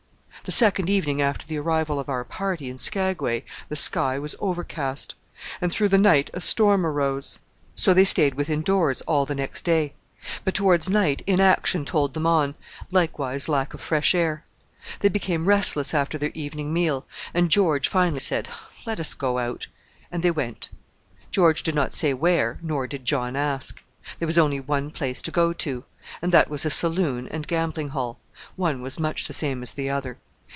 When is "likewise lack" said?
12.89-13.75